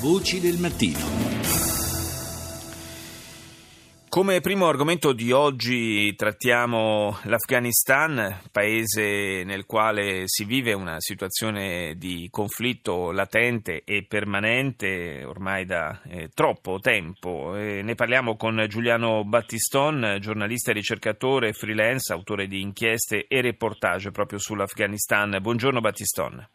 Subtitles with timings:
[0.00, 0.98] Voci del mattino.
[4.08, 12.28] Come primo argomento di oggi trattiamo l'Afghanistan, paese nel quale si vive una situazione di
[12.30, 17.56] conflitto latente e permanente ormai da eh, troppo tempo.
[17.56, 24.12] E ne parliamo con Giuliano Battiston, giornalista e ricercatore freelance, autore di inchieste e reportage
[24.12, 25.38] proprio sull'Afghanistan.
[25.40, 26.48] Buongiorno Battiston.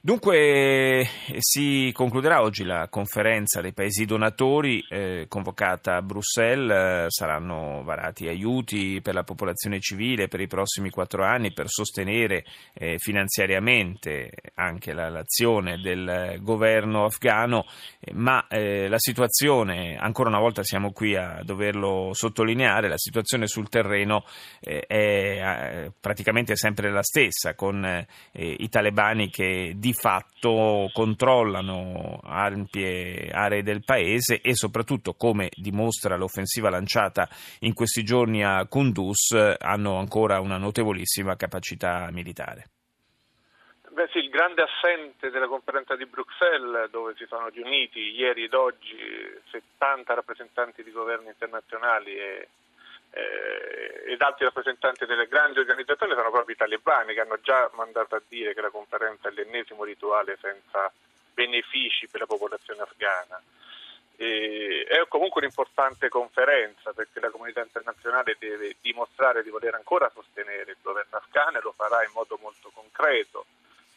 [0.00, 1.08] Dunque
[1.38, 8.28] si concluderà oggi la conferenza dei paesi donatori eh, convocata a Bruxelles, eh, saranno varati
[8.28, 14.92] aiuti per la popolazione civile per i prossimi quattro anni per sostenere eh, finanziariamente anche
[14.92, 17.66] la, l'azione del governo afghano,
[17.98, 23.48] eh, ma eh, la situazione, ancora una volta siamo qui a doverlo sottolineare, la situazione
[23.48, 24.24] sul terreno
[24.60, 33.62] eh, è praticamente sempre la stessa, con i talebani che di fatto controllano ampie aree
[33.62, 37.28] del paese e soprattutto, come dimostra l'offensiva lanciata
[37.60, 42.70] in questi giorni a Kunduz, hanno ancora una notevolissima capacità militare.
[43.90, 48.54] Beh sì, il grande assente della conferenza di Bruxelles, dove si sono riuniti ieri ed
[48.54, 48.96] oggi
[49.50, 52.48] 70 rappresentanti di governi internazionali e
[53.10, 58.14] eh, ed altri rappresentanti delle grandi organizzazioni sono proprio i talebani che hanno già mandato
[58.14, 60.90] a dire che la conferenza è l'ennesimo rituale senza
[61.32, 63.40] benefici per la popolazione afghana.
[64.16, 70.72] E è comunque un'importante conferenza perché la comunità internazionale deve dimostrare di voler ancora sostenere
[70.72, 73.46] il governo afghano e lo farà in modo molto concreto.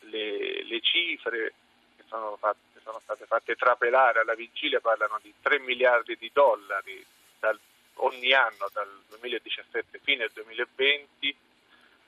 [0.02, 1.54] Le, le cifre
[1.98, 7.04] che sono, fatte, sono state fatte trapelare alla vigilia parlano di 3 miliardi di dollari
[7.40, 7.60] dal
[7.96, 11.36] ogni anno dal 2017 fino al 2020.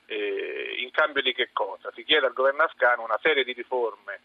[0.06, 1.90] Eh, in cambio di che cosa?
[1.94, 4.20] Si chiede al governo afghano una serie di riforme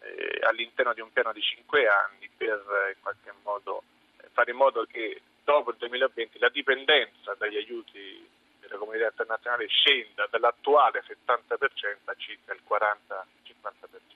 [0.00, 3.82] eh, all'interno di un piano di cinque anni per eh, in qualche modo
[4.18, 8.28] eh, fare in modo che dopo il 2020 la dipendenza dagli aiuti
[8.60, 14.08] della comunità internazionale scenda dall'attuale 70% a circa il 40-50%.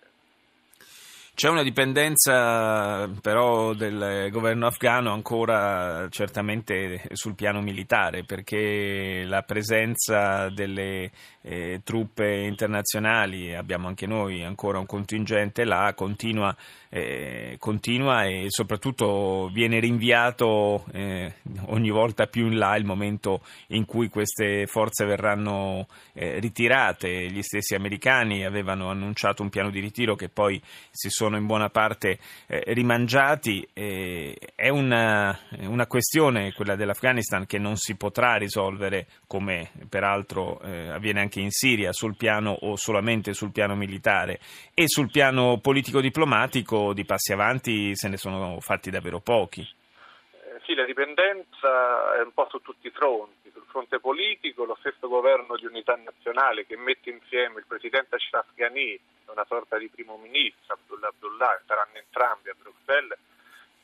[1.35, 10.51] C'è una dipendenza però del governo afghano ancora certamente sul piano militare perché la presenza
[10.51, 11.11] delle
[11.41, 16.55] eh, truppe internazionali, abbiamo anche noi ancora un contingente là, continua,
[16.91, 21.37] eh, continua e soprattutto viene rinviato eh,
[21.69, 27.31] ogni volta più in là il momento in cui queste forze verranno eh, ritirate.
[27.31, 30.61] Gli stessi americani avevano annunciato un piano di ritiro che poi
[30.91, 33.67] si sono in buona parte eh, rimangiati.
[33.75, 41.21] è una, una, questione, quella dell'Afghanistan, che non si potrà risolvere come peraltro eh, avviene
[41.21, 44.39] anche in Siria sul piano o solamente sul piano militare
[44.75, 49.61] e sul piano politico-diplomatico di passi avanti se ne sono fatti davvero pochi.
[49.61, 53.42] Eh, sì, la dipendenza è un po' su tutti i fronti.
[53.73, 59.01] Fronte politico, lo stesso governo di unità nazionale che mette insieme il presidente Ashraf Ghani
[59.33, 63.19] una sorta di primo ministro, Abdullah Abdullah, saranno entrambi a Bruxelles,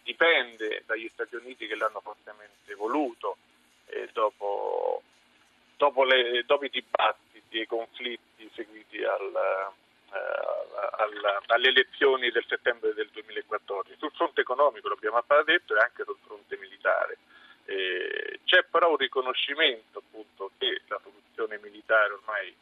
[0.03, 3.39] dipende dagli Stati Uniti che l'hanno fortemente voluto
[3.87, 5.03] e dopo,
[5.79, 10.21] dopo, le, dopo i dibattiti e i conflitti seguiti al, eh,
[10.99, 13.97] al, alle elezioni del settembre del 2014.
[13.97, 17.17] Sul fronte economico, l'abbiamo appena detto, e anche sul fronte militare.
[17.65, 22.57] Eh, c'è però un riconoscimento appunto che la soluzione militare ormai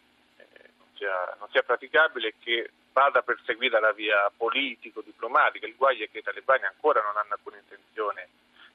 [0.95, 5.65] sia, non sia praticabile e che vada perseguita la via politico-diplomatica.
[5.65, 8.29] Il guaio è che i talebani ancora non hanno alcuna intenzione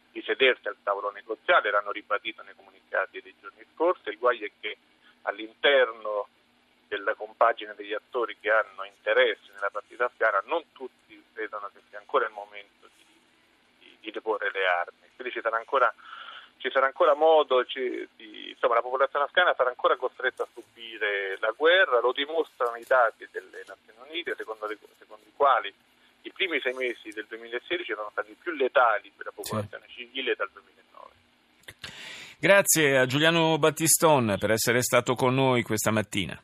[0.09, 4.07] di sedersi al tavolo negoziale, l'hanno ribadito nei comunicati dei giorni scorsi.
[4.07, 4.77] Il guaio è che
[5.23, 6.29] all'interno
[6.87, 11.99] della compagine degli attori che hanno interesse nella partita afghana non tutti credono che sia
[11.99, 13.05] ancora il momento di,
[13.79, 15.09] di, di deporre le armi.
[15.15, 15.93] Quindi ci sarà ancora
[16.61, 21.37] ci sarà ancora modo, ci, di, insomma la popolazione afghana sarà ancora costretta a subire
[21.39, 25.73] la guerra, lo dimostrano i dati delle Nazioni Unite secondo, le, secondo i quali
[26.23, 30.05] i primi sei mesi del 2016 sono stati più letali per la popolazione sì.
[30.05, 31.09] civile dal 2009.
[32.39, 36.41] Grazie a Giuliano Battiston per essere stato con noi questa mattina.